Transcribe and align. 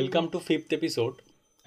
Welcome 0.00 0.26
to 0.32 0.38
fifth 0.48 0.70
episode 0.78 1.12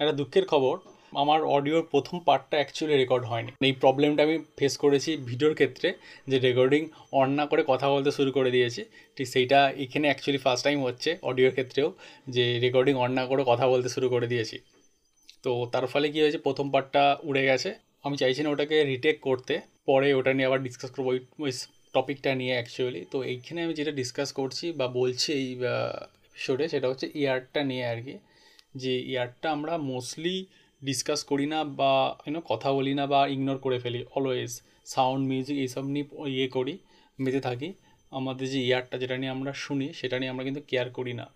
একটা 0.00 0.14
দুঃখের 0.20 0.44
খবর, 0.52 0.74
আমার 1.22 1.40
অডিওর 1.56 1.84
প্রথম 1.92 2.16
পার্টটা 2.28 2.56
অ্যাকচুয়ালি 2.60 2.94
রেকর্ড 3.02 3.24
হয়নি। 3.30 3.50
এই 3.68 3.74
প্রবলেমটা 3.82 4.22
আমি 4.26 4.36
ফেস 4.58 4.74
করেছি 4.84 5.10
ভিডিওর 5.30 5.54
ক্ষেত্রে, 5.60 5.88
যে 6.30 6.36
রেকর্ডিং 6.48 6.82
অন 7.20 7.28
না 7.38 7.44
করে 7.50 7.62
কথা 7.70 7.86
বলতে 7.94 8.10
শুরু 8.18 8.30
করে 8.36 8.50
দিয়েছি। 8.56 8.82
ঠিক 9.16 9.26
সেইটা 9.34 9.58
এখানে 9.84 10.06
অ্যাকচুয়ালি 10.10 10.40
ফার্স্ট 10.44 10.62
টাইম 10.66 10.78
হচ্ছে 10.86 11.10
অডিওর 11.30 11.52
ক্ষেত্রেও, 11.56 11.88
যে 12.34 12.44
রেকর্ডিং 12.64 12.94
অন 13.04 13.10
না 13.18 13.24
করে 13.30 13.42
কথা 13.50 13.64
বলতে 13.72 13.88
শুরু 13.94 14.06
করে 14.14 14.26
দিয়েছি। 14.32 14.56
তো 15.44 15.50
তার 15.72 15.84
ফলে 15.92 16.06
কী 16.12 16.18
হয়েছে, 16.24 16.38
প্রথম 16.46 16.66
পার্টটা 16.74 17.02
উড়ে 17.28 17.42
গেছে। 17.50 17.70
আমি 18.06 18.16
চাইছি 18.22 18.40
না 18.44 18.48
ওটাকে 18.54 18.76
রিটেক 18.92 19.16
করতে, 19.28 19.54
পরে 19.88 20.08
ওটা 20.18 20.30
নিয়ে 20.36 20.46
আবার 20.48 20.60
ডিসকাস 20.66 20.90
করব, 20.94 21.06
ওই 21.46 21.52
টপিকটা 21.96 22.30
নিয়ে 22.40 22.54
অ্যাকচুয়ালি 22.58 23.02
তো 23.12 23.16
এইখানে 23.32 23.58
আমি 23.64 23.74
যেটা 23.78 23.92
ডিসকাস 24.00 24.28
করছি 24.40 24.66
বা 24.78 24.86
বলছি, 25.00 25.28
এই 25.40 25.48
এপিসোডে 26.34 26.64
সেটা 26.72 26.86
হচ্ছে 26.90 27.06
ইয়ারটা 27.20 27.60
নিয়ে 27.70 27.84
আর 27.92 27.98
কি, 28.06 28.14
যে 28.82 28.92
ইয়ারটা 29.12 29.48
আমরা 29.56 29.74
মোস্টলি 29.92 30.36
ডিসকাস 30.82 31.20
করি 31.30 31.46
না 31.52 31.58
বা 31.80 31.92
ইউনো 32.26 32.40
কথা 32.50 32.68
বলি 32.76 32.92
না 32.98 33.04
বা 33.12 33.20
ইগনোর 33.34 33.58
করে 33.64 33.78
ফেলি 33.84 34.00
অলওয়েজ 34.16 34.52
সাউন্ড 34.94 35.22
মিউজিক 35.30 35.56
এইসব 35.64 35.84
নিয়ে 35.94 36.06
ইয়ে 36.34 36.48
করি 36.56 36.74
মেতে 37.18 37.40
থাকি। 37.48 37.68
আমাদের 38.12 38.46
যে 38.52 38.60
ইয়ারটা 38.68 38.96
যেটা 39.02 39.16
নিয়ে 39.20 39.32
আমরা 39.36 39.52
শুনি, 39.64 39.86
সেটা 40.00 40.16
নিয়ে 40.20 40.30
আমরা 40.32 40.44
কিন্তু 40.48 40.62
কেয়ার 40.70 40.88
করি 40.98 41.12
না। 41.20 41.26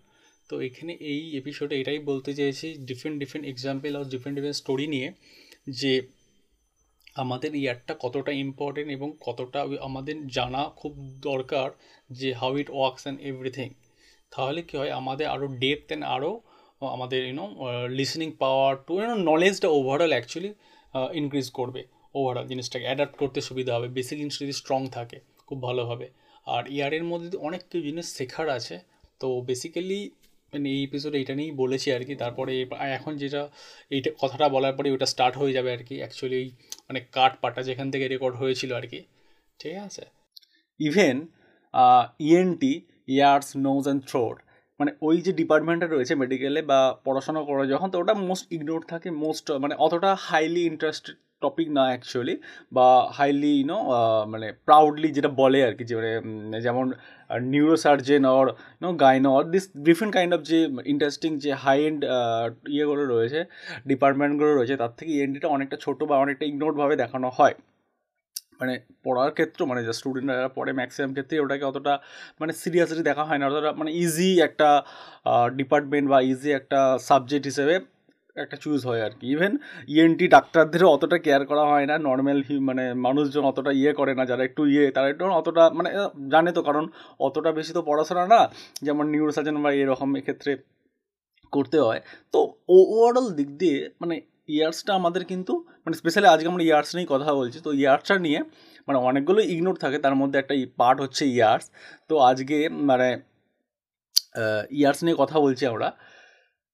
তো 0.50 0.54
এখানে 0.66 0.92
এই 1.12 1.20
এপিসোডে 1.40 1.74
এটাই 1.80 1.98
বলতে 2.10 2.30
চেয়েছি 2.38 2.66
ডিফারেন্ট 2.88 3.16
ডিফারেন্ট 3.22 3.44
এক্সাম্পল 3.52 3.92
আর 3.98 4.04
ডিফারেন্ট 4.12 4.34
ডিফারেন্ট 4.36 4.58
স্টোরি 4.62 4.86
নিয়ে, 4.94 5.08
যে 5.80 5.92
আমাদের 7.22 7.50
ইয়ারটা 7.62 7.94
কতটা 8.04 8.32
ইম্পর্টেন্ট 8.44 8.88
এবং 8.96 9.08
কতটা 9.26 9.60
আমাদের 9.88 10.16
জানা 10.36 10.62
খুব 10.80 10.92
দরকার, 11.28 11.68
যে 12.18 12.28
how 12.40 12.52
it 12.62 12.68
works 12.76 13.02
and 13.04 13.18
everything 13.30 13.68
তাহলে 14.32 14.60
কী 14.68 14.74
হয়? 14.80 14.92
আমাদের 15.00 15.26
আরও 15.34 15.46
ডেপথ 15.62 15.88
অ্যান্ড 15.90 16.04
আরও 16.14 16.32
আমাদের 16.96 17.20
you know 17.28 17.46
listening 17.98 18.28
power 18.42 18.72
to 18.86 18.92
you know 19.00 19.16
নলেজটা 19.30 19.68
overall 19.78 20.12
actually 20.16 20.50
increase 21.20 21.48
করবে 21.58 21.82
ওভারঅল 22.18 22.46
জিনিসটাকে। 22.52 22.86
অ্যাডাপ্ট 22.88 23.14
করতে 23.22 23.38
সুবিধা 23.48 23.72
হবে। 23.76 23.88
বেসিক 23.96 24.16
জিনিস 24.22 24.34
যদি 24.42 24.54
স্ট্রং 24.60 24.80
থাকে, 24.96 25.18
খুব 25.48 25.58
ভালোভাবে 25.66 26.06
আর 26.54 26.62
ইয়ারের 26.76 27.04
মধ্যে 27.10 27.36
অনেক 27.48 27.60
কিছু 27.68 27.82
জিনিস 27.88 28.06
শেখার 28.18 28.48
আছে। 28.58 28.76
তো 29.20 29.26
বেসিক্যালি 29.48 30.00
মানে 30.52 30.68
এই 30.74 30.80
এপিসোডে 30.88 31.16
এটা 31.22 31.34
নিয়েই 31.38 31.54
বলেছি 31.62 31.88
আর 31.96 32.02
কি। 32.08 32.14
তারপরে 32.22 32.52
এখন 32.98 33.12
যেটা, 33.22 33.42
এইটা 33.94 34.10
কথাটা 34.20 34.46
বলার 34.54 34.74
পরে 34.78 34.88
ওটা 34.96 35.06
স্টার্ট 35.12 35.34
হয়ে 35.40 35.52
যাবে 35.56 35.70
আর 35.76 35.82
কি। 35.88 35.96
অ্যাকচুয়ালি 36.02 36.42
মানে 36.88 37.00
কাট 37.16 37.32
পাটা 37.42 37.60
যেখান 37.68 37.86
থেকে 37.92 38.04
রেকর্ড 38.14 38.34
হয়েছিল 38.42 38.70
আর 38.80 38.86
কি। 38.92 39.00
ঠিক 39.60 39.74
আছে? 39.86 40.04
Even 40.88 41.16
ENT 42.26 42.72
ears, 43.16 43.48
nose 43.66 43.82
and 43.86 44.02
throat. 44.10 44.36
মানে 44.80 44.90
ওই 45.08 45.16
যে 45.26 45.32
ডিপার্টমেন্টটা 45.40 45.88
রয়েছে 45.94 46.14
মেডিকেলে 46.22 46.60
বা 46.70 46.80
পড়াশোনা 47.06 47.40
করে 47.48 47.64
যখন, 47.74 47.88
তো 47.92 47.96
ওটা 48.02 48.14
মোস্ট 48.28 48.44
ইগনোর 48.56 48.82
থাকে 48.92 49.08
মোস্ট 49.24 49.44
মানে 49.64 49.74
অতটা 49.86 50.10
হাইলি 50.28 50.62
ইন্টারেস্টেড 50.72 51.16
টপিক 51.44 51.68
না 51.76 51.82
অ্যাকচুয়ালি 51.92 52.34
বা 52.76 52.86
হাইলি 53.18 53.52
ইউনো 53.60 53.78
মানে 54.32 54.46
প্রাউডলি 54.68 55.08
যেটা 55.16 55.30
বলে 55.42 55.58
আর 55.68 55.74
কি, 55.78 55.84
যে 55.90 55.94
মানে 55.96 56.58
যেমন 56.66 56.86
neurosurgeon 57.54 58.22
or 58.36 58.46
you know 58.78 58.90
gyno 59.04 59.30
or 59.36 59.44
this 59.54 59.64
different 59.88 60.12
kind 60.16 60.32
of 60.36 60.40
যে 60.50 60.58
ইন্টারেস্টিং 60.92 61.30
যে 61.44 61.50
হাই 61.64 61.78
এন্ড 61.88 62.00
ইয়েগুলো 62.74 63.02
রয়েছে 63.14 63.40
ডিপার্টমেন্টগুলো 63.90 64.50
রয়েছে, 64.58 64.74
তার 64.82 64.92
থেকে 64.98 65.10
ইএনটিটা 65.18 65.48
অনেকটা 65.56 65.76
ছোটো 65.84 66.02
বা 66.10 66.16
অনেকটা 66.24 66.44
ইগনোরভাবে 66.50 66.94
দেখানো 67.02 67.28
হয়। 67.38 67.54
মানে 68.60 68.74
পড়ার 69.04 69.30
ক্ষেত্র 69.30 69.60
মানে 69.66 69.80
যে 69.84 69.92
স্টুডেন্টরা 69.92 70.34
যারা 70.38 70.50
পড়ে 70.58 70.72
ম্যাক্সিমাম 70.72 71.10
ক্ষেত্রে 71.12 71.36
ওটাকে 71.44 71.64
অতটা 71.64 71.92
মানে 72.40 72.52
সিরিয়াসলি 72.62 73.02
দেখা 73.10 73.24
হয় 73.28 73.38
না। 73.40 73.44
অতটা 73.50 73.70
মানে 73.80 73.90
ইজি 74.02 74.30
একটা 74.40 74.68
ডিপার্টমেন্ট 75.56 76.06
বা 76.12 76.18
ইজি 76.32 76.50
একটা 76.60 76.78
সাবজেক্ট 77.10 77.46
হিসেবে 77.46 77.74
একটা 78.36 78.56
চুজ 78.64 78.80
হয় 78.86 79.02
আর 79.06 79.12
কি। 79.20 79.26
ইভেন 79.34 79.52
ইএনটি 79.88 80.26
ডাক্তারদেরও 80.28 80.88
অতটা 80.96 81.16
কেয়ার 81.18 81.42
করা 81.46 81.64
হয় 81.72 81.86
না। 81.90 81.94
নর্মাল 82.08 82.38
মানে 82.68 82.84
মানুষজন 83.06 83.44
অতটা 83.44 83.70
ইয়ে 83.80 83.92
করে 83.92 84.12
না। 84.18 84.24
যারা 84.30 84.42
একটু 84.48 84.62
ইয়ে 84.66 84.84
তারা 84.96 85.08
একটু 85.12 85.24
অতটা 85.40 85.62
মানে 85.78 85.90
জানে 86.32 86.50
তো। 86.52 86.60
কারণ 86.62 86.84
অতটা 87.20 87.50
বেশি 87.58 87.72
তো 87.72 87.82
পড়াশোনা 87.82 88.24
না। 88.34 88.40
যেমন 88.86 89.04
নিউরোসার্জন 89.14 89.56
বা 89.64 89.70
এরকম 89.82 90.10
এক্ষেত্রে 90.20 90.52
করতে 91.52 91.78
হয়। 91.80 92.00
তো 92.34 92.38
ওভারঅল 92.76 93.26
দিক 93.38 93.50
দিয়ে 93.62 93.78
মানে 94.00 94.14
ইয়ার্সটা 94.56 94.92
আমাদের 95.00 95.22
কিন্তু 95.32 95.52
মানে 95.84 95.94
স্পেশালি 96.00 96.26
আজকে 96.34 96.48
আমরা 96.52 96.64
ইয়ার্স 96.68 96.90
নিয়েই 96.96 97.10
কথা 97.14 97.28
বলছি। 97.40 97.58
তো 97.66 97.70
ইয়ার্সটা 97.80 98.14
নিয়ে 98.26 98.40
মানে 98.86 98.98
অনেকগুলো 99.08 99.40
ইগনোর 99.52 99.76
থাকে, 99.84 99.98
তার 100.04 100.14
মধ্যে 100.20 100.36
একটা 100.42 100.54
পার্ট 100.80 100.98
হচ্ছে 101.04 101.24
ইয়ার্স। 101.36 101.64
তো 102.08 102.14
আজকে 102.30 102.56
মানে 102.90 103.08
ইয়ার্স 104.80 105.00
নিয়ে 105.06 105.16
কথা 105.22 105.36
বলছি 105.44 105.64
আমরা। 105.72 105.88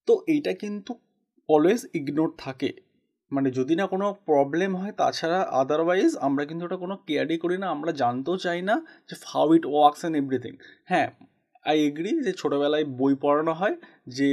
তো 0.08 0.12
এইটা 0.34 0.52
কিন্তু 0.62 0.92
অলওয়েজ 1.48 1.82
ইগনোর 1.98 2.30
থাকে। 2.44 2.70
মানে 3.32 3.48
যদি 3.58 3.74
না 3.80 3.84
কোনো 3.92 4.06
প্রবলেম 4.28 4.70
হয়, 4.80 4.92
তাছাড়া 5.00 5.40
আদারওয়াইজ 5.62 6.10
আমরা 6.26 6.42
কিন্তু 6.48 6.62
ওটা 6.68 6.78
কোনো 6.84 6.94
কেয়ারই 7.06 7.38
করি 7.44 7.56
না, 7.62 7.66
আমরা 7.76 7.90
জানতেও 8.02 8.36
চাই 8.44 8.60
না 8.68 8.74
যে 9.08 9.14
how 9.32 9.46
it 9.56 9.64
works 9.72 10.00
and 10.02 10.16
everything 10.22 10.52
হ্যাঁ 10.90 11.08
আই 11.70 11.76
এগ্রি 11.88 12.10
যে 12.26 12.32
ছোটোবেলায় 12.40 12.86
বই 13.00 13.12
পড়ানো 13.24 13.52
হয়, 13.60 13.76
যে 14.16 14.28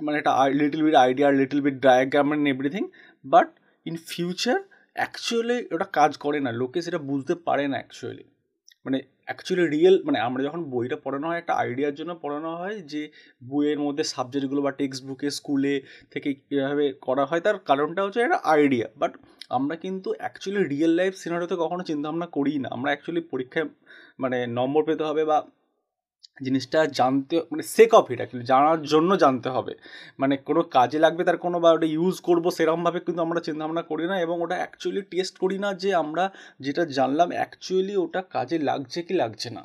মানে 0.00 0.16
একটা 0.20 0.32
little 0.60 0.80
bit 0.86 0.96
idea 1.04 1.28
little 1.40 1.60
bit 1.66 1.76
diagram 1.86 2.26
and 2.30 2.44
everything 2.54 2.82
but 3.24 3.48
in 3.86 3.94
future 4.10 4.58
actually 4.96 5.58
ওটা 5.74 5.86
কাজ 5.98 6.10
করে 6.24 6.38
না। 6.46 6.50
লোকে 6.60 6.78
সেটা 6.86 6.98
বুঝতে 7.10 7.34
পারে 7.46 7.64
না 7.72 7.76
অ্যাকচুয়ালি 7.80 8.24
মানে 8.86 8.98
অ্যাকচুয়ালি 9.28 9.64
রিয়েল 9.74 9.94
মানে 10.06 10.18
আমরা 10.28 10.40
যখন 10.46 10.60
বইটা 10.72 10.96
পড়ানো 11.04 11.26
হয়, 11.28 11.38
একটা 11.42 11.54
আইডিয়ার 11.62 11.94
জন্য 11.98 12.12
পড়ানো 12.22 12.50
হয় 12.60 12.76
যে 12.92 13.02
বইয়ের 13.50 13.78
মধ্যে 13.86 14.04
সাবজেক্টগুলো 14.14 14.60
বা 14.66 14.72
টেক্সট 14.80 15.02
বুকে 15.08 15.28
স্কুলে 15.38 15.74
থেকে 16.12 16.28
কীভাবে 16.46 16.86
করা 17.06 17.24
হয়, 17.30 17.42
তার 17.46 17.56
কারণটা 17.70 18.00
হচ্ছে 18.04 18.20
একটা 18.26 18.38
আইডিয়া 18.54 18.86
বাট 19.02 19.12
আমরা 19.56 19.74
কিন্তু 19.84 20.08
অ্যাকচুয়ালি 20.20 20.62
রিয়েল 20.72 20.92
লাইফ 21.00 21.12
সিনারিতে 21.22 21.56
কখনো 21.64 21.82
চিন্তাভাবনা 21.90 22.26
করি 22.36 22.52
না। 22.64 22.68
আমরা 22.76 22.88
অ্যাকচুয়ালি 22.92 23.22
পরীক্ষায় 23.32 23.66
মানে 24.22 24.38
নম্বর 24.58 24.82
পেতে 24.88 25.04
হবে 25.08 25.22
বা 25.30 25.38
জিনিসটা 26.44 26.86
জানতে 26.98 27.34
মানে 27.50 27.62
সেক 27.62 27.90
অফ 27.94 28.04
ইট 28.10 28.18
অ্যাকচুয়ালি 28.18 28.46
জানার 28.46 28.82
জন্য 28.82 29.10
জানতে 29.16 29.48
হবে। 29.48 29.72
মানে 30.18 30.34
কোনো 30.48 30.62
কাজে 30.76 30.98
লাগবে 30.98 31.22
তার 31.24 31.36
কোনো 31.36 31.56
বা 31.60 31.70
ওটা 31.72 31.86
ইউজ 31.86 32.16
করব 32.20 32.44
সেরকমভাবে 32.50 33.00
কিন্তু 33.00 33.20
আমরা 33.22 33.40
চিন্তাভাবনা 33.40 33.82
করি 33.82 34.06
না 34.06 34.16
এবং 34.20 34.36
ওটা 34.42 34.56
অ্যাকচুয়ালি 34.56 35.02
টেস্ট 35.02 35.34
করি 35.38 35.58
না 35.58 35.68
যে 35.74 35.90
আমরা 35.94 36.24
যেটা 36.60 36.82
জানলাম 36.84 37.28
অ্যাকচুয়ালি 37.30 37.96
ওটা 37.96 38.20
কাজে 38.34 38.56
লাগছে 38.58 39.02
কি 39.02 39.14
লাগছে 39.14 39.50
না। 39.50 39.62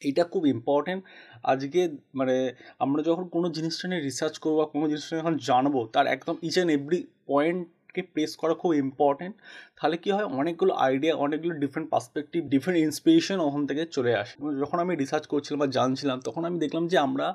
এটা 0.00 0.24
খুব 0.24 0.46
ইম্পর্টেন্ট 0.46 1.04
আজকে 1.42 1.80
মানে 2.14 2.36
আমরা 2.78 3.02
যখন 3.02 3.24
কোনো 3.28 3.46
জিনিসটা 3.50 3.88
নিয়ে 3.88 4.00
রিসার্চ 4.00 4.38
করব 4.38 4.56
বা 4.56 4.66
কোনো 4.66 4.84
জিনিসটা 4.88 5.16
যখন 5.16 5.36
জানব, 5.36 5.74
তার 5.94 6.06
একদম 6.06 6.36
ইচ 6.42 6.54
অ্যান্ড 6.54 6.72
এভরি 6.72 7.00
পয়েন্ট 7.26 7.60
কে 7.98 8.02
প্রেস 8.14 8.32
করা 8.40 8.54
খুব 8.60 8.70
ইম্পর্টেন্ট 8.84 9.34
তাহলে 9.78 9.96
কী 10.02 10.10
হয়? 10.16 10.26
অনেকগুলো 10.40 10.72
আইডিয়া 10.86 11.12
অনেকগুলো 11.26 11.54
ডিফারেন্ট 11.62 11.88
পার্সপেক্টিভ 11.94 12.40
ডিফারেন্ট 12.54 12.78
ইন্সপিরেশন 12.88 13.38
ওখান 13.48 13.62
থেকে 13.68 13.82
চলে 13.96 14.12
আসে। 14.20 14.34
যখন 14.62 14.78
আমি 14.84 14.92
রিসার্চ 15.02 15.24
করছিলাম 15.32 15.58
বা 15.62 15.68
জানছিলাম, 15.78 16.18
তখন 16.26 16.42
আমি 16.48 16.56
দেখলাম 16.64 16.84
যে 16.92 16.96
আমরা 17.06 17.26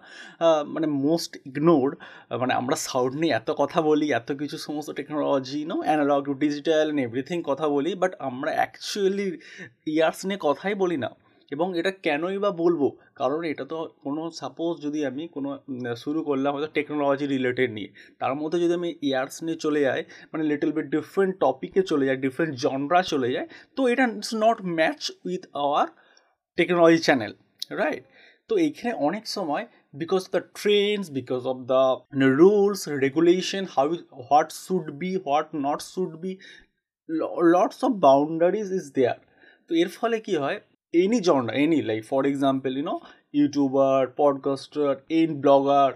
মানে 0.76 0.88
মোস্ট 1.08 1.32
ইগনোর 1.50 1.90
মানে 2.42 2.54
আমরা 2.60 2.76
সাউন্ড 2.88 3.14
নিয়ে 3.22 3.34
এত 3.40 3.50
কথা 3.62 3.80
বলি, 3.90 4.08
এত 4.20 4.30
কিছু 4.42 4.58
সমস্ত 4.68 4.90
technology 5.00 5.62
no 5.72 5.78
analog 5.88 6.22
to 6.28 6.34
digital 6.44 6.86
and 6.88 7.02
everything 7.08 7.38
কথা 7.50 7.66
বলি 7.76 7.92
বাট 8.02 8.12
আমরা 8.30 8.52
অ্যাকচুয়ালি 8.60 9.28
ইয়ার্স 9.96 10.20
নিয়ে 10.28 10.40
কথাই 10.48 10.76
বলি 10.84 10.98
না। 11.06 11.10
এবং 11.52 11.68
এটা 11.80 11.92
কেনই 12.06 12.38
বা 12.44 12.52
বলব? 12.64 12.82
কারণ 13.20 13.40
এটা 13.52 13.66
তো 13.72 13.78
কোনো 14.06 14.22
সাপোজ 14.42 14.74
যদি 14.86 15.00
আমি 15.10 15.24
কোনো 15.36 15.50
শুরু 16.04 16.20
করলাম 16.30 16.52
হয়তো 16.56 16.70
টেকনোলজি 16.78 17.26
রিলেটেড 17.36 17.70
নিয়ে। 17.78 17.90
তার 18.22 18.34
মধ্যে 18.42 18.58
যদি 18.64 18.74
আমি 18.80 18.90
ইয়ার্স 19.08 19.36
নিয়ে 19.46 19.58
চলে 19.66 19.80
যাই 19.88 20.02
মানে 20.32 20.44
লিটল 20.52 20.72
বিট 20.78 20.88
ডিফারেন্ট 20.96 21.34
টপিকে 21.44 21.82
চলে 21.92 22.04
যায় 22.08 22.20
ডিফারেন্ট 22.26 22.54
জনরা 22.64 23.00
চলে 23.12 23.30
যায় 23.36 23.48
তো 23.76 23.82
এটা 23.92 24.04
it's 24.12 24.32
not 24.44 24.58
match 24.80 25.02
with 25.28 25.44
our 25.64 25.88
technology 26.58 27.00
channel 27.08 27.32
right 27.82 28.04
তো 28.50 28.54
এইখানে 28.66 28.92
অনেক 29.08 29.24
সময় 29.36 29.64
because 30.02 30.22
the 30.34 30.42
trends 30.60 31.04
because 31.20 31.42
of 31.52 31.58
the 31.72 31.84
rules 32.40 32.82
regulation 33.06 33.64
how 33.76 33.88
what 34.30 34.50
should 34.64 34.88
be 35.02 35.12
what 35.26 35.48
not 35.66 35.80
should 35.94 36.14
be 36.24 36.32
lots 37.54 37.80
of 37.88 37.92
boundaries 38.08 38.68
is 38.80 38.86
there 38.98 39.18
তো 39.68 39.72
এর 39.82 39.90
ফলে 39.98 40.18
কী 40.28 40.36
হয়? 40.44 40.58
Any 40.94 41.22
genre 41.24 41.54
any 41.54 41.82
like 41.82 42.04
for 42.04 42.26
example 42.26 42.72
you 42.80 42.84
know 42.84 43.02
youtuber 43.34 44.08
podcaster 44.22 45.00
any 45.10 45.34
blogger 45.46 45.96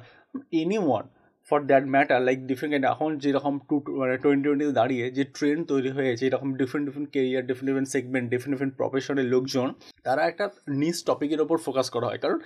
anyone 0.54 1.10
for 1.48 1.60
that 1.70 1.84
matter 1.94 2.20
like 2.28 2.40
different 2.50 2.84
এখন 2.94 3.10
যেরকম 3.24 3.54
two 3.70 3.76
মানে 4.00 4.16
twenty 4.24 4.46
টোয়েন্টিতে 4.48 4.74
দাঁড়িয়ে 4.80 5.06
যে 5.18 5.24
ট্রেন্ড 5.38 5.62
তৈরি 5.72 5.92
হয়েছে, 5.98 6.24
এরকম 6.30 6.50
different 6.62 6.86
different 6.88 7.10
career 7.16 7.44
different 7.50 7.68
different 7.70 7.90
segment 7.96 8.26
different 8.34 8.54
different 8.54 8.74
প্রফেশনের 8.80 9.28
লোকজন, 9.34 9.68
তারা 10.08 10.22
একটা 10.32 10.46
নিজ 10.82 10.98
টপিকের 11.10 11.40
ওপর 11.46 11.58
ফোকাস 11.66 11.88
করা 11.96 12.08
হয়। 12.10 12.20
কারণ 12.24 12.38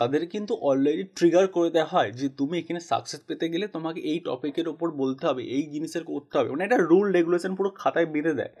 তাদের 0.00 0.22
কিন্তু 0.34 0.52
অলরেডি 0.68 1.04
ট্রিগার 1.18 1.44
করে 1.56 1.68
দেওয়া 1.76 1.90
হয় 1.94 2.10
যে 2.20 2.26
তুমি 2.38 2.54
এখানে 2.62 2.80
সাকসেস 2.90 3.20
পেতে 3.28 3.46
গেলে 3.52 3.66
তোমাকে 3.76 4.00
এই 4.10 4.18
টপিকের 4.28 4.66
ওপর 4.72 4.88
বলতে 5.02 5.24
হবে, 5.28 5.42
এই 5.56 5.64
জিনিসের 5.74 6.04
করতে 6.10 6.34
হবে। 6.38 6.48
মানে 6.52 6.62
একটা 6.66 6.78
রুল 6.90 7.06
রেগুলেশন 7.16 7.52
পুরো 7.58 7.70
খাতায় 7.80 8.08
বেঁধে 8.14 8.34
দেয়। 8.40 8.52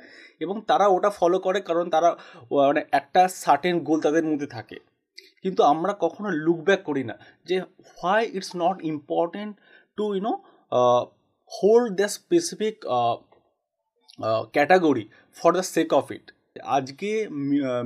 এবং 0.44 0.56
তারা 0.70 0.86
ওটা 0.96 1.10
ফলো 1.18 1.38
করে 1.46 1.58
কারণ 1.68 1.86
তারা 1.94 2.10
মানে 2.68 2.82
একটা 3.00 3.22
সার্টেন 3.42 3.76
গোল 3.88 3.98
তাদের 4.06 4.24
মধ্যে 4.30 4.48
থাকে। 4.56 4.78
কিন্তু 5.42 5.60
আমরা 5.72 5.92
কখনো 6.04 6.28
লুক 6.44 6.58
ব্যাক 6.68 6.80
করি 6.88 7.02
না 7.10 7.14
যে 7.48 7.56
why 7.90 8.22
it's 8.36 8.52
not 8.62 8.76
important 8.92 9.52
to 10.00 10.10
you 10.18 10.24
know 10.26 10.36
uh, 10.80 11.04
hold 11.58 11.96
their 11.96 12.12
specific 12.16 12.84
uh, 12.98 13.16
uh, 14.22 14.44
category 14.58 15.10
for 15.42 15.52
the 15.52 15.62
sake 15.62 15.92
of 15.92 16.10
it 16.18 16.32
আজকে 16.76 17.10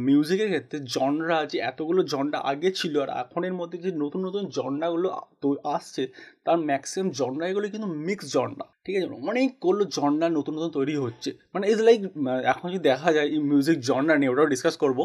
মিউজিকের 0.09 0.49
ক্ষেত্রে 0.53 0.79
জনরা 0.97 1.39
যে 1.53 1.59
এতগুলো 1.71 2.01
জনরা 2.13 2.39
আগে 2.51 2.71
ছিল 2.81 2.95
আর 3.05 3.11
এখনের 3.23 3.55
মধ্যে 3.61 3.79
যে 3.85 3.91
নতুন 4.03 4.21
নতুন 4.27 4.43
জনরাগুলো 4.59 5.09
আসছে, 5.77 6.03
তার 6.47 6.59
ম্যাক্সিমাম 6.69 7.09
জনরাগুলো 7.21 7.67
কিন্তু 7.75 7.89
মিক্স 8.07 8.27
জনরা 8.37 8.67
ঠিক 8.85 8.95
আছে? 8.99 9.09
অনেকগুলো 9.31 9.83
জনরা 9.99 10.27
নতুন 10.39 10.53
নতুন 10.59 10.71
তৈরি 10.79 10.95
হচ্ছে। 11.05 11.31
মানে 11.55 11.65
ইজ 11.73 11.79
লাইক 11.89 12.01
এখন 12.53 12.67
যদি 12.73 12.83
দেখা 12.91 13.09
যায় 13.17 13.29
এই 13.35 13.41
মিউজিক 13.51 13.77
জনরা 13.89 14.15
নিয়ে 14.21 14.31
ওটাও 14.33 14.49
ডিসকাস 14.55 14.75
করব, 14.85 14.99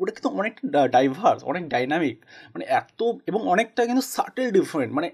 ওটা 0.00 0.12
কিন্তু 0.16 0.28
অনেকটা 0.40 0.80
ডাইভার্স 0.96 1.40
অনেক 1.50 1.64
ডাইনামিক 1.74 2.16
মানে 2.54 2.64
এত 2.80 3.00
এবং 3.30 3.40
অনেকটা 3.52 3.80
কিন্তু 3.88 4.04
সাটেল 4.16 4.48
ডিফারেন্ট 4.58 4.90
মানে 4.96 5.08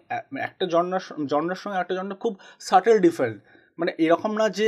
একটা 0.48 0.64
জনরার 0.74 1.04
জনরার 1.32 1.60
সঙ্গে 1.62 1.78
একটা 1.80 1.94
জনরা 1.98 2.16
খুব 2.24 2.34
সাটেল 2.68 2.96
ডিফারেন্ট 3.06 3.38
মানে 3.78 3.90
এরকম 4.04 4.32
না 4.40 4.46
যে 4.58 4.66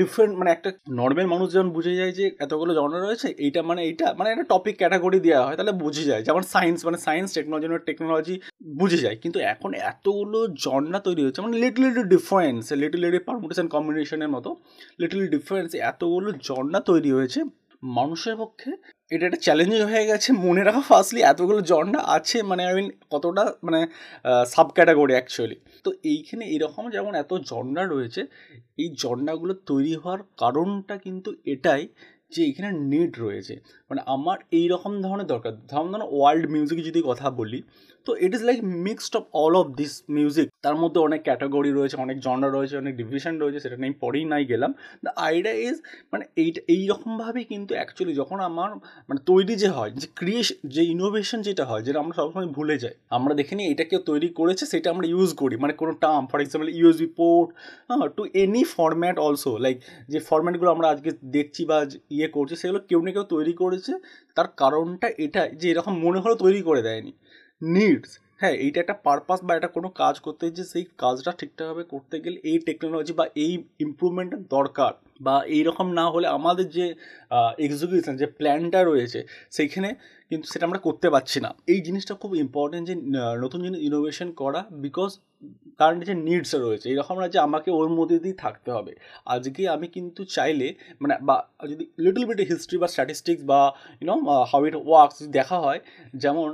ডিফারেন্ট 0.00 0.32
মানে 0.40 0.50
একটা 0.56 0.70
নর্মাল 1.00 1.26
মানুষ 1.34 1.46
যেমন 1.54 1.68
বুঝে 1.76 1.92
যায় 2.00 2.12
যে 2.18 2.24
এতগুলো 2.44 2.70
জনরা 2.78 3.00
রয়েছে, 3.00 3.28
এইটা 3.44 3.60
মানে 3.70 3.80
এইটা 3.88 4.06
মানে 4.18 4.28
একটা 4.32 4.46
টপিক 4.52 4.74
ক্যাটাগরি 4.80 5.18
দেওয়া 5.26 5.42
হয়, 5.46 5.56
তাহলে 5.58 5.74
বুঝে 5.82 6.04
যায়। 6.10 6.22
যেমন 6.28 6.42
সায়েন্স 6.54 6.78
মানে 6.88 6.98
সায়েন্স 7.06 7.28
টেকনোলজি 7.36 7.66
টেকনোলজি 7.88 8.34
বুঝে 8.80 8.98
যায়। 9.04 9.16
কিন্তু 9.22 9.38
এখন 9.52 9.70
এতগুলো 9.90 10.38
জনরা 10.64 11.00
তৈরি 11.06 11.22
হচ্ছে 11.26 11.40
মানে 11.44 11.56
little 11.62 11.82
little 11.86 12.04
difference 12.14 12.62
little 12.82 13.00
little 13.04 13.20
permutation 13.28 13.66
কম্বিনেশনের 13.74 14.30
মতো 14.34 14.50
লিটল 15.00 15.20
ডিফারেন্স 15.34 15.70
এতগুলো 15.90 16.28
জনরা 16.48 16.80
তৈরি 16.90 17.10
হয়েছে, 17.16 17.40
মানুষের 17.98 18.36
পক্ষে 18.42 18.70
এটা 19.10 19.24
একটা 19.28 19.40
চ্যালেঞ্জিং 19.46 19.80
হয়ে 19.92 20.04
গেছে। 20.10 20.28
মনে 20.46 20.62
রাখা 20.68 20.82
ফার্স্টলি 20.90 21.20
এতগুলো 21.32 21.60
জন্ডা 21.72 22.00
আছে 22.16 22.38
মানে 22.50 22.62
আই 22.68 22.74
মিন 22.78 22.88
কতটা 23.12 23.44
মানে 23.66 23.80
সাব 24.52 24.68
ক্যাটাগরি 24.76 25.14
অ্যাকচুয়ালি 25.16 25.56
তো 25.84 25.90
এইখানে 26.12 26.44
এরকম 26.54 26.84
যেমন 26.94 27.12
এত 27.22 27.32
জন্ডা 27.50 27.82
রয়েছে, 27.94 28.20
এই 28.82 28.88
জন্ডাগুলো 29.02 29.52
তৈরি 29.70 29.94
হওয়ার 30.02 30.20
কারণটা 30.42 30.94
কিন্তু 31.04 31.30
এটাই 31.52 31.82
যে 32.34 32.40
এখানে 32.50 32.70
নিড 32.90 33.12
রয়েছে। 33.24 33.54
মানে 33.90 34.00
আমার 34.14 34.38
এই 34.58 34.66
রকম 34.72 34.92
ধরনের 35.04 35.28
দরকার। 35.32 35.52
ধরুন 35.70 35.88
ধরুন 35.92 36.04
ওয়ার্ল্ড 36.16 36.44
মিউজিক 36.54 36.78
যদি 36.88 37.00
কথা 37.10 37.26
বলি 37.40 37.58
তো 38.06 38.10
it 38.24 38.32
is 38.36 38.42
like 38.48 38.58
mixed 38.86 39.14
of 39.20 39.24
all 39.42 39.54
of 39.62 39.66
this 39.80 39.92
music 40.16 40.46
তার 40.64 40.76
মধ্যে 40.82 40.98
অনেক 41.08 41.20
ক্যাটাগরি 41.28 41.70
রয়েছে, 41.78 41.96
অনেক 42.06 42.16
জনরা 42.26 42.48
রয়েছে, 42.56 42.74
অনেক 42.82 42.92
ডিভিশন 43.00 43.34
রয়েছে, 43.42 43.58
সেটা 43.64 43.76
নিয়ে 43.82 43.96
পরেই 44.04 44.24
নাই 44.32 44.42
গেলাম। 44.52 44.70
দ্য 45.04 45.12
আইডিয়া 45.28 45.54
ইজ 45.68 45.76
মানে 46.12 46.24
এইটা 46.42 46.60
এইরকমভাবেই 46.74 47.46
কিন্তু 47.52 47.72
অ্যাকচুয়ালি 47.78 48.14
যখন 48.20 48.38
আমার 48.48 48.70
মানে 49.08 49.20
তৈরি 49.30 49.54
যে 49.62 49.68
হয়, 49.76 49.90
যে 50.00 50.06
ক্রিয়েশন 50.20 50.56
যে 50.74 50.82
ইনোভেশন 50.94 51.38
যেটা 51.48 51.64
হয়, 51.70 51.82
যেটা 51.86 51.98
আমরা 52.02 52.14
সবসময় 52.20 52.48
ভুলে 52.56 52.76
যাই, 52.82 52.94
আমরা 53.16 53.32
দেখে 53.40 53.54
নিই 53.58 53.66
এটা 53.72 53.84
কেউ 53.90 54.00
তৈরি 54.10 54.28
করেছে, 54.40 54.64
সেটা 54.72 54.88
আমরা 54.94 55.06
ইউজ 55.14 55.30
করি। 55.42 55.54
মানে 55.62 55.74
কোনো 55.80 55.92
term 56.04 56.22
for 56.30 56.38
example 56.44 56.68
USB 56.78 57.08
port 57.20 57.48
হ্যাঁ 57.88 57.98
to 58.16 58.22
any 58.42 58.62
format 58.76 59.16
also 59.26 59.50
like 59.64 59.76
যে 60.12 60.18
ফরম্যাটগুলো 60.28 60.70
আমরা 60.76 60.86
আজকে 60.94 61.10
দেখছি 61.36 61.62
বা 61.70 61.78
ইয়ে 62.16 62.28
করছি, 62.36 62.54
সেগুলো 62.62 62.80
কেউ 62.90 63.00
না 63.04 63.10
কেউ 63.16 63.24
তৈরি 63.34 63.54
করেছে। 63.62 63.92
তার 64.36 64.48
কারণটা 64.62 65.08
এটা 65.24 65.42
যে 65.60 65.66
এরকম 65.72 65.94
মনে 66.04 66.18
হলো 66.24 66.34
তৈরি 66.44 66.60
করে 66.68 66.82
দেয়নি। 66.88 67.12
নিডস 67.62 68.10
হ্যাঁ 68.40 68.54
এইটা 68.64 68.78
একটা 68.80 68.96
পারপাস 69.06 69.38
বা 69.46 69.52
এটা 69.58 69.68
কোনো 69.76 69.88
কাজ 70.00 70.14
করতে 70.20 70.44
যে 70.50 70.64
সেই 70.72 70.84
কাজটা 70.98 71.30
ঠিকঠাকভাবে 71.40 71.84
করতে 71.92 72.16
গেলে 72.24 72.38
এই 72.50 72.58
টেকনোলজি 72.66 73.12
বা 73.20 73.26
এই 73.44 73.52
ইম্প্রুভমেন্টের 73.84 74.42
দরকার। 74.56 74.92
বা 75.20 75.34
এইরকম 75.56 75.86
না 75.98 76.04
হলে 76.14 76.26
আমাদের 76.38 76.66
যে 76.76 76.86
এক্সিকিউশন 77.58 78.14
যে 78.22 78.26
প্ল্যানটা 78.38 78.80
রয়েছে, 78.82 79.20
সেইখানে 79.52 79.88
কিন্তু 80.30 80.46
সেটা 80.52 80.64
আমরা 80.68 80.80
করতে 80.86 81.06
পারছি 81.14 81.38
না। 81.44 81.50
এই 81.72 81.80
জিনিসটা 81.86 82.14
খুব 82.22 82.30
ইম্পর্টেন্ট 82.44 82.84
যে 82.90 82.94
নতুন 83.44 83.58
জিনিস 83.64 83.80
ইনোভেশন 83.88 84.28
করা 84.40 84.60
বিকজ 84.84 85.10
তার 85.78 85.92
যে 86.08 86.14
নিডস 86.28 86.52
রয়েছে, 86.64 86.86
এরকম 86.92 87.16
না 87.22 87.26
যে 87.34 87.38
আমাকে 87.48 87.68
ওর 87.78 87.88
মধ্যে 87.98 88.16
দিয়েই 88.22 88.38
থাকতে 88.44 88.70
হবে। 88.76 88.92
আজকে 89.34 89.62
আমি 89.74 89.86
কিন্তু 89.96 90.20
চাইলে 90.36 90.68
মানে 91.02 91.14
বা 91.28 91.36
যদি 91.70 91.84
লিটল 92.04 92.24
বিট 92.28 92.40
হিস্ট্রি 92.50 92.76
বা 92.82 92.88
স্ট্যাটিস্টিক্স 92.94 93.42
বা 93.50 93.60
you know 94.00 94.14
how 94.50 94.60
it 94.68 94.76
works 94.88 95.18
দেখা 95.38 95.56
হয়, 95.64 95.80
যেমন 96.22 96.48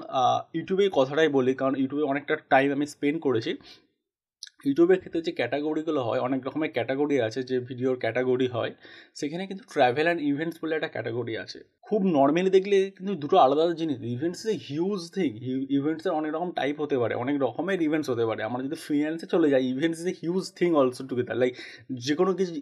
ইউটিউবে 0.57 0.85
কথাটাই 0.99 1.29
বলি, 1.37 1.53
কারণ 1.61 1.75
ইউটিউবে 1.81 2.05
অনেকটা 2.13 2.35
টাইম 2.53 2.69
আমি 2.77 2.87
স্পেন্ড 2.95 3.19
করেছি। 3.27 3.53
ইউটিউবের 4.67 4.99
ক্ষেত্রে 5.03 5.21
যে 5.27 5.33
ক্যাটাগরিগুলো 5.39 6.01
হয়, 6.09 6.21
অনেক 6.27 6.41
রকমের 6.47 6.71
ক্যাটাগরি 6.77 7.17
আছে 7.27 7.41
যে 7.51 7.57
ভিডিওর 7.69 7.97
ক্যাটাগরি 8.03 8.49
হয়, 8.57 8.73
সেখানে 9.21 9.43
কিন্তু 9.51 9.65
ট্র্যাভেল 9.73 10.07
অ্যান্ড 10.09 10.21
ইভেন্টস 10.31 10.57
বলে 10.63 10.73
একটা 10.79 10.91
ক্যাটাগরি 10.95 11.35
আছে। 11.45 11.59
খুব 11.89 12.01
নর্মালি 12.19 12.51
দেখলে 12.57 12.77
কিন্তু 12.97 13.13
দুটো 13.23 13.37
আলাদা 13.45 13.63
আলাদা 13.65 13.77
জিনিস। 13.83 13.99
ইভেন্টস 14.15 14.41
এ 14.53 14.55
হিউজ 14.69 15.01
থিং 15.17 15.31
ইভেন্টসের 15.79 16.13
অনেক 16.21 16.31
রকম 16.37 16.51
টাইপ 16.59 16.77
হতে 16.83 16.97
পারে, 17.03 17.15
অনেক 17.23 17.37
রকমের 17.47 17.79
ইভেন্টস 17.89 18.09
হতে 18.13 18.25
পারে। 18.29 18.41
আমরা 18.49 18.61
যদি 18.67 18.77
ফিনান্সে 18.87 19.27
চলে 19.35 19.47
যাই 19.53 19.63
events 19.75 19.99
is 20.03 20.07
a 20.13 20.15
huge 20.23 20.45
thing 20.59 20.69
also 20.81 21.03
together 21.11 21.37
like 21.43 21.53
যে 22.07 22.15
কোনো 22.21 22.33
কিছু 22.39 22.53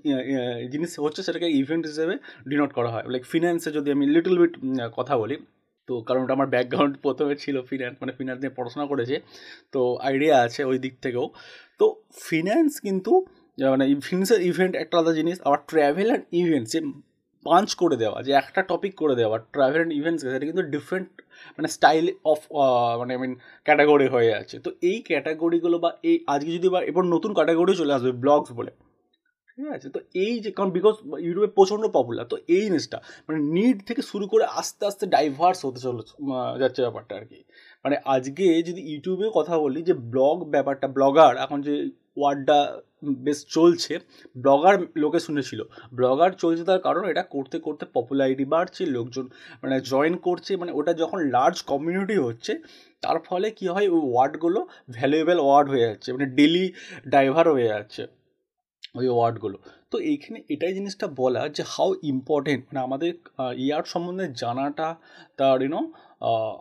জিনিস 0.73 0.91
হচ্ছে 1.05 1.21
সেটাকে 1.27 1.49
ইভেন্ট 1.63 1.85
হিসেবে 1.91 2.15
ডিনোট 2.51 2.71
করা 2.79 2.91
হয়। 2.95 3.05
লাইক 3.13 3.23
ফিনান্সে 3.33 3.71
যদি 3.77 3.89
আমি 3.97 4.05
লিটল 4.15 4.35
বিট 4.43 4.53
কথা 4.99 5.15
বলি 5.23 5.37
তো 5.89 5.93
কারণ 6.09 6.21
ওটা 6.25 6.35
আমার 6.39 6.49
ব্যাকগ্রাউন্ড 6.55 6.95
প্রথমে 7.05 7.35
ছিল 7.45 7.57
ফিনান্স 7.71 7.97
মানে 8.03 8.13
ফিনান্স 8.19 8.39
নিয়ে 8.43 8.55
পড়াশোনা 8.59 8.87
করেছে। 8.93 9.17
তো 9.75 9.81
আইডিয়া 10.09 10.37
আছে 10.47 10.61
ওই 10.71 10.77
দিক 10.85 10.95
থেকেও। 11.05 11.27
তো 11.81 11.87
ফিনান্স 12.27 12.73
কিন্তু 12.87 13.13
মানে 13.59 13.85
ফিনান্সের 14.09 14.41
ইভেন্ট 14.51 14.75
একটা 14.83 14.95
আলাদা 14.99 15.13
জিনিস, 15.21 15.37
আবার 15.47 15.61
ট্র্যাভেল 15.71 16.09
অ্যান্ড 16.11 16.25
ইভেন্টস 16.41 16.71
যে 16.75 16.81
পাঞ্চ 17.47 17.69
করে 17.83 17.97
দেওয়া, 18.03 18.19
যে 18.27 18.31
একটা 18.43 18.61
টপিক 18.71 18.93
করে 19.03 19.15
দেওয়া 19.21 19.37
ট্রাভেল 19.55 19.81
অ্যান্ড 19.81 19.95
ইভেন্টস 20.01 20.21
সেটা 20.35 20.47
কিন্তু 20.51 20.65
ডিফারেন্ট 20.75 21.09
মানে 21.57 21.69
স্টাইল 21.77 22.07
অফ 22.33 22.41
মানে 23.01 23.11
আই 23.15 23.19
মিন 23.23 23.33
ক্যাটাগরি 23.67 24.07
হয়ে 24.15 24.31
আছে। 24.41 24.57
তো 24.65 24.71
এই 24.91 24.99
ক্যাটাগরিগুলো 25.09 25.77
বা 25.85 25.91
এই, 26.11 26.17
আজকে 26.35 26.51
যদি 26.57 26.69
বা 26.75 26.81
এবার 26.91 27.05
নতুন 27.15 27.31
ক্যাটাগরি 27.39 27.73
চলে 27.81 27.93
আসবে 27.97 28.13
ব্লগস 28.23 28.51
বলে 28.59 28.73
ঠিক 29.61 29.73
আছে? 29.77 29.89
তো 29.97 30.01
এই 30.25 30.35
যে, 30.45 30.51
কারণ 30.57 30.71
বিকজ 30.79 30.95
ইউটিউবে 31.27 31.51
প্রচণ্ড 31.59 31.85
পপুলার 31.97 32.27
তো 32.33 32.37
এই 32.57 32.63
জিনিসটা 32.67 32.99
মানে 33.27 33.39
নিড 33.55 33.77
থেকে 33.89 34.03
শুরু 34.11 34.25
করে 34.33 34.45
আস্তে 34.61 34.83
আস্তে 34.91 35.05
ডাইভার্স 35.15 35.59
হতে 35.67 35.81
চলে 35.87 36.03
যাচ্ছে 36.63 36.81
ব্যাপারটা 36.87 37.13
আর 37.21 37.25
কি 37.31 37.39
মানে 37.85 37.97
আজকে 38.15 38.45
যদি 38.69 38.81
ইউটিউবে 38.91 39.27
কথা 39.39 39.55
বলি, 39.65 39.81
যে 39.89 39.95
ব্লগ 40.13 40.37
ব্যাপারটা 40.55 40.87
ব্লগার 40.97 41.33
এখন 41.45 41.59
যে 41.67 41.75
ওয়ার্ডটা 42.19 42.59
বেশ 43.27 43.39
চলছে 43.57 43.95
ব্লগার 44.45 44.75
লোকে 45.03 45.21
শুনেছিল। 45.27 45.61
ব্লগার 45.99 46.31
চলছে 46.43 46.63
তার 46.71 46.81
কারণ 46.87 47.03
এটা 47.13 47.25
করতে 47.35 47.57
করতে 47.67 47.85
পপুলারিটি 47.97 48.45
বাড়ছে, 48.55 48.83
লোকজন 48.97 49.27
মানে 49.63 49.77
জয়েন 49.93 50.15
করছে 50.27 50.53
মানে 50.63 50.73
ওটা 50.79 50.93
যখন 51.03 51.19
লার্জ 51.35 51.57
কমিউনিটি 51.73 52.17
হচ্ছে, 52.27 52.53
তার 53.05 53.19
ফলে 53.29 53.49
কী 53.59 53.67
হয়, 53.75 53.89
ওই 53.95 54.03
ওয়ার্ডগুলো 54.13 54.61
ভ্যালুয়েবল 54.97 55.39
ওয়ার্ড 55.47 55.67
হয়ে 55.73 55.85
যাচ্ছে 55.89 56.09
মানে 56.17 56.27
ডেলি 56.39 56.65
ডাইভার 57.15 57.47
হয়ে 57.57 57.71
যাচ্ছে। 57.75 58.03
ওই 58.99 59.07
ওয়ার্ডগুলো। 59.15 59.57
তো 59.93 59.97
এইখানে 60.13 60.39
এটাই 60.55 60.73
জিনিসটা 60.79 61.07
বলা 61.21 61.43
যে 61.57 61.63
হাউ 61.75 61.91
ইম্পর্টেন্ট 62.13 62.63
মানে 62.69 62.81
আমাদের 62.87 63.13
ইয়ার 63.65 63.85
সম্বন্ধে 63.93 64.27
জানাটা 64.43 64.89
তার 65.39 65.59
you know 65.65 65.81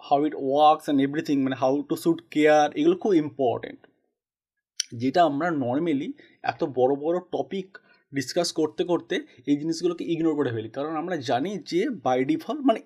how 0.08 0.20
it 0.28 0.36
works 0.48 0.86
and 0.86 1.00
everything 1.08 1.36
মানে 1.46 1.56
হাউ 1.64 1.74
টু 1.90 1.96
শুট 2.04 2.20
কেয়ার 2.34 2.68
এগুলো 2.80 2.96
খুব 3.04 3.14
ইম্পর্টেন্ট 3.24 3.80
যেটা 5.02 5.22
আমরা 5.30 5.48
নর্মালি 5.64 6.10
এত 6.52 6.62
বড় 6.80 6.94
বড় 7.04 7.18
টপিক 7.36 7.68
ডিসকাস 8.14 8.50
করতে 8.60 8.82
করতে 8.92 9.16
এই 9.50 9.56
জিনিসগুলোকে 9.62 10.04
ইগনোর 10.14 10.36
করে 10.40 10.52
ফেলি। 10.56 10.70
কারণ 10.78 10.94
আমরা 11.02 11.16
জানি 11.30 11.52
যে 11.72 11.82
বাই 12.06 12.20
ডিফল্ট 12.32 12.62
মানে 12.70 12.80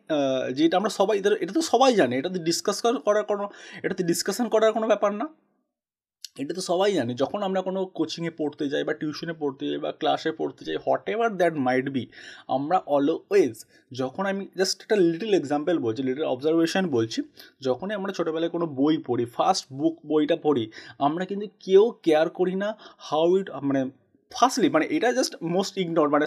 যেটা 0.58 0.76
আমরা 0.80 0.92
সবাই, 1.00 1.16
এটা 1.44 1.54
তো 1.58 1.64
সবাই 1.72 1.92
জানে 2.00 2.14
এটাতে 2.20 2.40
ডিসকাস 2.50 2.78
করার 3.06 3.26
কোনো 3.32 3.44
এটাতে 3.86 4.04
ডিসকাশন 4.12 4.46
করার 4.54 4.72
কোনো 4.78 4.88
ব্যাপার 4.92 5.12
না। 5.22 5.26
এটা 6.42 6.54
তো 6.58 6.64
সবাই 6.72 6.92
জানে, 6.98 7.12
যখন 7.22 7.40
আমরা 7.48 7.62
কোনো 7.68 7.80
কোচিংয়ে 7.98 8.34
পড়তে 8.40 8.64
যাই 8.74 8.84
বা 8.88 8.94
টিউশনে 9.02 9.34
পড়তে 9.42 9.64
যাই 9.70 9.80
বা 9.86 9.92
ক্লাসে 10.02 10.32
পড়তে 10.40 10.62
যাই 10.68 10.78
what 10.86 11.06
ever 11.14 11.30
that 11.40 11.54
might 11.66 11.88
be 11.96 12.04
আমরা 12.56 12.78
অলওয়েজ 12.96 13.56
যখন 13.92 14.24
আমি 14.32 14.44
জাস্ট 14.60 14.78
একটা 14.86 14.98
লিটল 15.10 15.32
এক্সাম্পল 15.40 15.76
বলছি 15.86 16.02
লিটল 16.10 16.26
অবজারভেশন 16.34 16.84
বলছি, 16.96 17.20
যখনই 17.68 17.94
আমরা 18.00 18.12
ছোটোবেলায় 18.18 18.52
কোনো 18.56 18.66
বই 18.80 18.96
পড়ি 19.08 19.26
ফার্স্ট 19.36 19.66
বুক 19.80 19.96
বইটা 20.10 20.38
পড়ি, 20.46 20.64
আমরা 21.08 21.24
কিন্তু 21.32 21.46
কেউ 21.66 21.84
কেয়ার 22.06 22.28
করি 22.40 22.56
না 22.64 22.70
হাউ 23.10 23.28
ইট 23.40 23.48
মানে 23.70 23.82
ফার্স্টলি 24.32 24.70
মানে 24.76 24.86
এটা 24.96 25.10
জাস্ট 25.18 25.34
মোস্ট 25.56 25.74
ইগনোর 25.82 26.10
মানে 26.16 26.26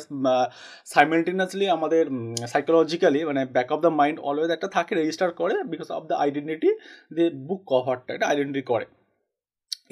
সাইমেলটেনিয়াসলি 0.95 1.67
আমাদের 1.77 2.05
সাইকোলজিক্যালি 2.53 3.21
মানে 3.31 3.41
back 3.55 3.69
of 3.75 3.79
the 3.85 3.93
mind 4.01 4.19
always 4.29 4.51
একটা 4.57 4.69
থাকে 4.77 4.93
রেজিস্টার 5.01 5.29
করে 5.41 5.55
বিকজ 5.73 5.89
অফ 5.99 6.03
দ্য 6.11 6.15
আইডেন্টিটি 6.25 6.71
যে 7.17 7.25
বুক 7.47 7.61
কভারটা 7.71 8.11
এটা 8.17 8.27
আইডেন্টিটি 8.31 8.65
করে। 8.73 8.87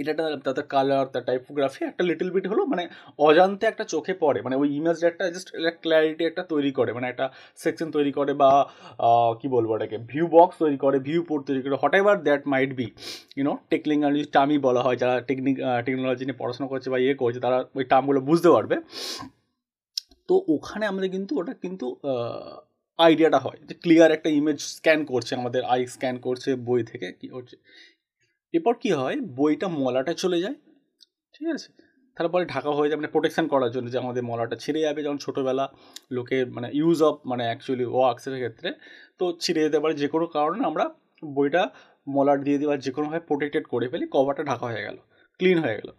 এটা 0.01 0.11
একটা 0.13 0.25
তাদের 0.47 0.65
কালার 0.75 1.07
তার 1.13 1.25
টাইপোগ্রাফি 1.29 1.81
একটা 1.91 2.03
লিটল 2.11 2.29
বিট 2.35 2.47
হলো 2.53 2.63
মানে 2.73 2.85
অজান্তে 3.27 3.65
একটা 3.73 3.85
চোখে 3.95 4.15
পড়ে। 4.23 4.39
মানে 4.47 4.57
ওই 4.63 4.69
ইমেজটা 4.79 5.07
একটা 5.13 5.25
জাস্ট 5.35 5.49
ক্ল্যারিটি 5.85 6.25
একটা 6.31 6.43
তৈরি 6.53 6.73
করে। 6.79 6.91
মানে 6.97 7.07
একটা 7.13 7.27
সেকশন 7.63 7.89
তৈরি 7.97 8.13
করে 8.19 8.33
বা 8.43 8.51
কি 9.41 9.47
বলব 9.57 9.71
এটাকে 9.77 9.97
ভিউ 10.11 10.27
বক্স 10.37 10.55
তৈরি 10.63 10.79
করে 10.85 10.97
ভিউ 11.09 11.21
পোর্ট 11.29 11.43
তৈরি 11.49 11.61
করে 11.65 11.77
whatever 12.01 12.17
that 12.27 12.43
might 12.53 12.71
be 12.79 12.87
you know 13.39 13.53
technically 13.73 14.23
টার্মই 14.35 14.59
বলা 14.67 14.81
হয়। 14.87 14.97
যারা 15.03 15.15
টেকনিক 15.29 15.57
টেকনোলজি 15.87 16.25
নিয়ে 16.29 16.39
পড়াশোনা 16.43 16.67
করছে 16.73 16.89
বা 16.93 16.99
ইয়ে 17.05 17.15
করছে, 17.23 17.41
তারা 17.47 17.59
ওই 17.79 17.85
টার্মগুলো 17.93 18.21
বুঝতে 18.29 18.49
পারবে। 18.55 18.77
তো 20.29 20.35
ওখানে 20.55 20.85
আমাদের 20.93 21.09
কিন্তু 21.15 21.33
ওটা 21.41 21.55
কিন্তু 21.65 21.87
আইডিয়াটা 22.99 23.39
হয় 23.45 23.59
যে 23.69 23.75
ক্লিয়ার 23.83 24.11
একটা 24.17 24.29
ইমেজ 24.39 24.59
স্ক্যান 24.77 25.01
করছে, 25.13 25.33
আমাদের 25.41 25.63
আই 25.75 25.81
স্ক্যান 25.95 26.17
করছে, 26.27 26.51
বই 26.69 26.81
থেকে, 26.91 27.09
কী 27.21 27.27
হচ্ছে? 27.37 27.57
এরপর 28.55 28.75
কী 28.75 28.91
হয়? 28.93 29.17
বইটা 29.21 29.69
মলাটা 29.69 30.13
চলে 30.13 30.39
যায়। 30.41 30.57
ঠিক 31.35 31.47
আছে? 31.55 31.69
তারপরে 32.17 32.45
ঢাকা 32.47 32.71
হয়ে 32.71 32.89
যাবে 32.91 33.01
মানে 33.01 33.09
প্রোটেকশান 33.09 33.47
করার 33.49 33.71
জন্য 33.71 33.87
যে 33.91 33.99
আমাদের 33.99 34.23
মলাটা 34.23 34.57
ছিঁড়ে 34.57 34.81
যাবে 34.81 35.01
যেমন 35.03 35.19
ছোটোবেলা 35.19 35.65
লোকে 36.13 36.39
মানে 36.45 36.69
ইউজ 36.73 37.03
অফ 37.03 37.15
মানে 37.27 37.43
অ্যাকচুয়ালি 37.45 37.85
ওয়াক্সের 37.85 38.35
ক্ষেত্রে। 38.35 38.69
তো 39.19 39.25
ছিঁড়ে 39.41 39.61
যেতে 39.63 39.79
পারে 39.81 39.95
যে 39.95 40.09
কোনো 40.09 40.27
কারণে 40.27 40.63
আমরা 40.67 40.85
বইটা 41.35 41.63
মলার 42.09 42.39
দিয়ে 42.45 42.59
দিই 42.59 42.67
বা 42.67 42.77
যে 42.77 42.91
কোনোভাবে 42.93 43.21
প্রোটেক্টেড 43.21 43.65
করে 43.65 43.87
ফেলি 43.89 44.07
কভারটা 44.13 44.43
ঢাকা 44.45 44.67
হয়ে 44.67 44.83
গেল 44.83 44.97
ক্লিন 45.41 45.59
হয়ে 45.59 45.77
গেল। 45.77 45.91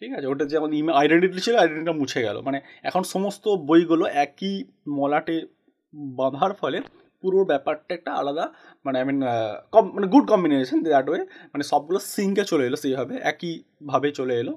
ঠিক 0.00 0.10
আছে? 0.12 0.26
ওটা 0.26 0.44
যে 0.44 0.54
আমাদের 0.56 0.78
ইমে 0.78 0.92
আইডেন্টিটি 0.92 1.40
ছিল 1.40 1.54
আইডেন্টিটিটা 1.56 1.92
মুছে 1.92 2.20
গেল। 2.22 2.36
মানে 2.40 2.58
এখন 2.82 3.02
সমস্ত 3.02 3.44
বইগুলো 3.48 4.04
একই 4.24 4.64
মলাটে 4.88 5.36
বাঁধার 5.94 6.52
ফলে 6.52 6.78
পুরো 7.26 7.38
ব্যাপারটা 7.52 7.92
একটা 7.98 8.10
আলাদা 8.20 8.44
মানে 8.84 8.96
আই 9.00 9.04
মিন 9.10 9.18
কম 9.74 9.84
মানে 9.96 10.06
গুড 10.14 10.24
কম্বিনেশন 10.32 10.78
দ্যাট 10.86 11.06
ওয়ে 11.10 11.22
মানে 11.52 11.64
সবগুলো 11.72 11.98
সিঙ্কে 12.14 12.44
চলে 12.50 12.64
এলো 12.68 12.78
সেইভাবে 12.84 13.14
একইভাবে 13.30 14.08
চলে 14.18 14.34
এলো। 14.42 14.54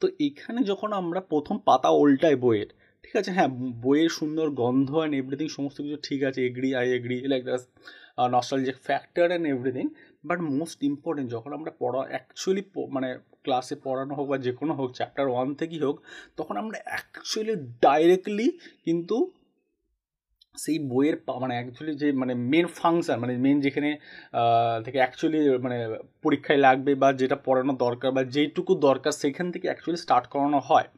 তো 0.00 0.06
এখানে 0.28 0.60
যখন 0.70 0.90
আমরা 1.00 1.20
প্রথম 1.32 1.56
পাতা 1.68 1.90
উল্টাই 2.02 2.36
বইয়ের, 2.44 2.70
ঠিক 3.04 3.14
আছে 3.20 3.30
হ্যাঁ 3.36 3.50
বইয়ের 3.84 4.12
সুন্দর 4.18 4.46
গন্ধ 4.62 4.90
অ্যান্ড 5.00 5.14
এভরিথিং 5.20 5.48
সমস্ত 5.56 5.78
কিছু 5.84 5.98
ঠিক 6.08 6.20
আছে 6.28 6.40
agree 6.48 6.70
I 6.80 6.86
agree 6.98 7.16
like 7.32 7.42
that's 7.48 7.62
nostalgic 8.36 8.76
factor 8.86 9.26
and 9.30 9.46
everything 9.54 9.86
but 10.28 10.38
most 10.58 10.78
important 10.90 11.28
যখন 11.34 11.50
আমরা 11.58 11.70
পড়া 11.82 12.00
অ্যাকচুয়ালি 12.12 12.62
মানে 12.96 13.08
ক্লাসে 13.44 13.76
পড়ানো 13.86 14.12
হোক 14.18 14.26
বা 14.32 14.36
যে 14.46 14.52
কোনো 14.60 14.72
হোক 14.78 14.88
চ্যাপ্টার 14.98 15.26
ওয়ান 15.32 15.48
থেকেই 15.60 15.80
হোক, 15.86 15.96
তখন 16.38 16.54
আমরা 16.62 16.76
অ্যাকচুয়ালি 16.90 17.54
ডাইরেক্টলি 17.86 18.46
কিন্তু 18.86 19.16
সেই 20.54 20.78
বইয়ের 20.90 21.16
মানে 21.42 21.54
অ্যাকচুয়ালি 21.58 21.94
যে 22.02 22.08
মানে 22.22 22.34
মেন 22.52 22.66
ফাংশান 22.78 23.16
মানে 23.22 23.34
মেন 23.44 23.56
যেখানে 23.66 23.90
থেকে 24.84 24.98
অ্যাকচুয়ালি 25.02 25.40
মানে 25.64 25.78
পরীক্ষায় 26.24 26.60
লাগবে 26.66 26.92
বা 27.02 27.08
যেটা 27.20 27.36
পড়ানো 27.46 27.72
দরকার 27.84 28.10
বা 28.16 28.22
যেইটুকু 28.34 28.72
দরকার 28.88 29.12
সেখান 29.22 29.46
থেকে 29.54 29.66
অ্যাকচুয়ালি 29.68 30.00
স্টার্ট 30.04 30.26
করানো 30.32 30.60
হয়। 30.70 30.88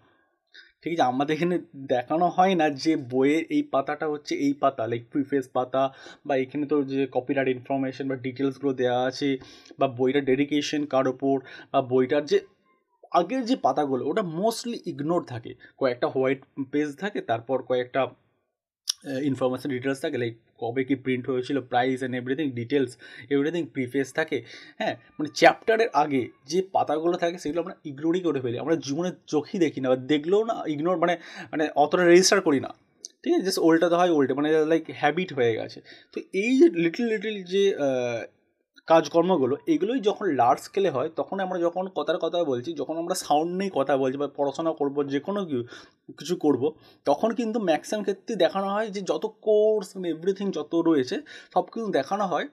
ঠিক 0.83 0.93
আছে, 0.95 1.05
আমাদের 1.13 1.33
এখানে 1.37 1.57
দেখানো 1.95 2.27
হয় 2.37 2.55
না 2.61 2.67
যে 2.85 2.93
বইয়ের 3.13 3.45
এই 3.57 3.63
পাতাটা 3.75 4.07
হচ্ছে 4.13 4.33
এই 4.47 4.53
পাতা 4.63 4.83
লাইক 4.93 5.03
প্রিফেস 5.13 5.45
পাতা 5.57 5.83
বা 6.27 6.35
এখানে 6.45 6.65
তো 6.73 6.77
যে 6.93 7.03
কপিরাইট 7.17 7.49
ইনফরমেশন 7.57 8.05
বা 8.11 8.17
ডিটেলসগুলো 8.27 8.73
দেওয়া 8.81 9.01
আছে 9.11 9.31
বা 9.81 9.87
বইটার 9.99 10.23
ডেডিকেশন 10.31 10.83
কার 10.93 11.07
ওপর 11.15 11.37
বা 11.73 11.81
বইটার 11.93 12.23
যে 12.31 12.39
আগের 13.13 13.43
যে 13.51 13.57
পাতাগুলো, 13.67 14.03
ওটা 14.11 14.23
মোস্টলি 14.39 14.79
ইগনোর 14.91 15.23
থাকে। 15.33 15.53
কয়েকটা 15.81 16.07
হোয়াইট 16.15 16.41
পেজ 16.73 16.89
থাকে, 17.03 17.21
তারপর 17.31 17.59
কয়েকটা 17.71 18.03
ইনফরমেশন 19.31 19.69
ডিটেলস 19.77 19.99
থাকে 20.01 20.17
লাইক 20.23 20.35
কবে 20.59 20.83
কি 20.89 20.95
প্রিন্ট 20.95 21.25
হয়েছিল 21.31 21.57
price 21.61 21.99
and 21.99 22.15
everything 22.21 22.47
details 22.51 22.91
everything 23.31 23.63
preface 23.75 24.09
থাকে। 24.13 24.39
হ্যাঁ 24.79 24.95
মানে 25.19 25.29
চ্যাপ্টারের 25.41 25.91
আগে 26.03 26.23
যে 26.51 26.59
পাতাগুলো 26.73 27.17
থাকে, 27.17 27.37
সেগুলো 27.39 27.61
আমরা 27.61 27.75
ইগনোরই 27.85 28.21
করে 28.21 28.41
ফেলি। 28.41 28.57
আমরা 28.59 28.75
জীবনে 28.77 29.11
চোখেই 29.27 29.59
দেখি 29.61 29.79
না 29.81 29.89
বা 29.89 29.97
দেখলেও 29.97 30.43
না 30.45 30.55
ইগনোর 30.67 30.99
মানে 31.03 31.15
মানে 31.53 31.65
অতটা 31.77 32.05
রেজিস্টার 32.05 32.41
করি 32.41 32.61
না। 32.61 32.71
ঠিক 33.23 33.33
আছে? 33.35 33.45
জাস্ট 33.45 33.61
ওল্টা 33.67 33.87
তো 33.89 33.97
হয় 33.97 34.11
ওল্টে 34.11 34.35
মানে 34.35 34.49
লাইক 34.73 34.85
হ্যাবিট 35.01 35.31
হয়ে 35.33 35.53
গেছে। 35.59 35.79
তো 36.13 36.19
এই 36.43 36.53
যে 36.59 36.67
লিটল 36.85 37.05
লিটল 37.13 37.35
যে 37.53 37.63
কাজকর্মগুলো, 38.89 39.55
এগুলোই 39.75 40.01
যখন 40.09 40.27
লার্জ 40.41 40.61
স্কেলে 40.67 40.91
হয়, 40.97 41.09
তখন 41.19 41.37
আমরা 41.45 41.59
যখন 41.67 41.85
কথার 41.99 42.19
কথা 42.25 42.39
বলছি, 42.51 42.71
যখন 42.81 42.95
আমরা 43.03 43.15
সাউন্ড 43.25 43.51
নিয়ে 43.59 43.73
কথা 43.79 43.95
বলছি 44.03 44.17
বা 44.23 44.29
পড়াশোনা 44.39 44.73
করব 44.81 44.97
যে 45.13 45.19
কোনো 45.27 45.41
কিছু 46.19 46.35
করব, 46.45 46.63
তখন 47.07 47.31
কিন্তু 47.39 47.59
ম্যাক্সিমাম 47.69 48.01
ক্ষেত্রে 48.07 48.33
দেখানো 48.45 48.69
হয় 48.75 48.89
যে 48.95 49.01
যত 49.11 49.25
কোর্স 49.47 49.89
এভরিথিং 50.15 50.47
যত 50.59 50.73
রয়েছে, 50.89 51.17
সব 51.55 51.65
কিন্তু 51.73 51.91
দেখানো 51.99 52.25
হয় 52.33 52.47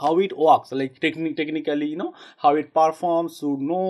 how 0.00 0.14
it 0.24 0.32
works 0.40 0.68
like 0.80 0.90
technique 1.04 1.32
technically 1.40 1.86
you know 1.92 2.06
how 2.42 2.52
it 2.60 2.68
performs 2.78 3.32
to 3.42 3.50
know 3.70 3.82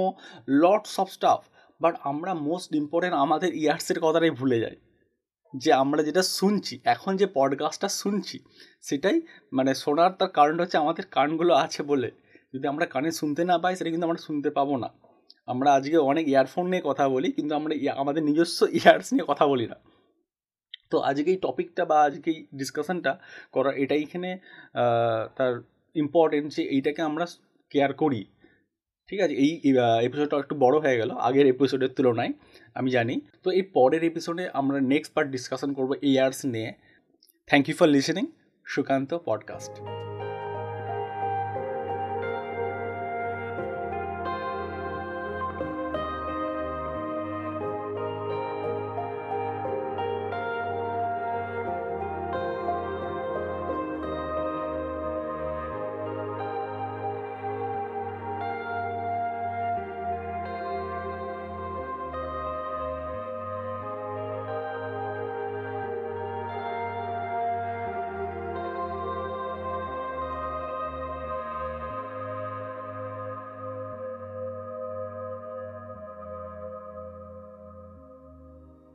lots 0.63 0.95
of 1.03 1.09
stuff 1.17 1.41
but 1.81 1.95
আমরা 2.11 2.33
মোস্ট 2.49 2.71
ইম্পর্টেন্ট 2.83 3.15
আমাদের 3.25 3.51
ইয়ার্সের 3.63 3.99
কথাটাই 4.05 4.33
ভুলে 4.41 4.59
যাই। 4.65 4.77
যে 5.57 5.73
আমরা 5.73 6.03
যেটা 6.03 6.23
শুনছি, 6.23 6.81
এখন 6.85 7.17
যে 7.17 7.27
পডকাস্টটা 7.35 7.89
শুনছি, 7.89 8.39
সেটাই 8.81 9.21
মানে 9.53 9.75
শোনার 9.75 10.11
তার 10.13 10.29
কারণটা 10.29 10.63
হচ্ছে 10.63 10.79
আমাদের 10.79 11.05
কানগুলো 11.11 11.55
আছে 11.55 11.83
বলে। 11.83 12.11
যদি 12.55 12.69
আমরা 12.69 12.87
কানে 12.87 13.13
শুনতে 13.13 13.45
না 13.45 13.59
পাই, 13.59 13.77
সেটা 13.77 13.91
কিন্তু 13.91 14.07
আমরা 14.07 14.19
শুনতে 14.19 14.51
পাবো 14.51 14.77
না। 14.77 14.89
আমরা 15.47 15.75
আজকে 15.75 15.97
অনেক 15.97 16.29
ইয়ারফোন 16.29 16.67
নিয়ে 16.69 16.83
কথা 16.85 17.09
বলি, 17.09 17.33
কিন্তু 17.33 17.55
আমরা 17.55 17.93
আমাদের 17.97 18.23
নিজস্ব 18.23 18.67
ইয়ার্স 18.73 19.13
নিয়ে 19.13 19.25
কথা 19.29 19.47
বলি 19.47 19.67
না। 19.67 19.77
তো 20.91 20.99
আজকে 20.99 21.31
এই 21.31 21.37
টপিকটা 21.37 21.85
বা 21.85 22.03
আজকে 22.03 22.31
এই 22.31 22.47
ডিসকাশনটা 22.55 23.19
করা, 23.53 23.73
এটাই 23.73 24.03
এখানে 24.03 24.39
তার 25.37 25.63
ইম্পর্টেন্ট 25.95 26.55
যে 26.55 26.63
এইটাকে 26.63 27.03
আমরা 27.03 27.27
কেয়ার 27.71 27.93
করি। 27.93 28.25
ঠিক 29.11 29.21
আছে, 29.21 29.35
এই 29.45 29.51
এপিসোডটা 30.07 30.37
একটু 30.45 30.55
বড় 30.65 30.77
হয়ে 30.85 30.97
গেল, 31.01 31.11
আগের 31.29 31.47
এপিসোডের 31.47 31.91
তুলনায়, 31.97 32.33
আমি 32.79 32.89
জানি। 32.91 33.15
তো 33.43 33.49
এই 33.59 33.65
পরের 33.77 34.03
এপিসোডে 34.05 34.45
আমরা 34.61 34.77
নেক্সট 34.93 35.11
পার্ট 35.15 35.29
ডিসকাশন 35.31 35.71
করব 35.73 35.91
ইয়ার্স 36.03 36.41
নিয়ে। 36.55 36.71
Thank 37.49 37.65
you 37.69 37.75
for 37.79 37.89
listening 37.97 38.25
Sukanta 38.67 39.11
podcast 39.25 39.75